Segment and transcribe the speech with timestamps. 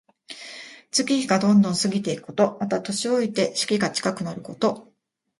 [0.89, 2.57] 月日がどんどん過ぎていくこと。
[2.59, 4.91] また、年老いて死期が近くなること。